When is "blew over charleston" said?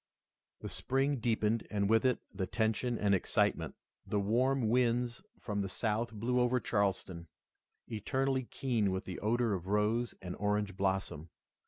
6.11-7.27